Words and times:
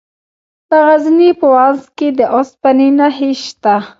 د 0.69 0.71
غزني 0.87 1.29
په 1.39 1.45
واغظ 1.55 1.83
کې 1.97 2.07
د 2.19 2.21
اوسپنې 2.35 2.87
نښې 2.99 3.31
شته. 3.43 3.75